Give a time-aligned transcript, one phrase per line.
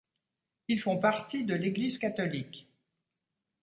[0.67, 2.67] Ils font partie de l'Église catholique.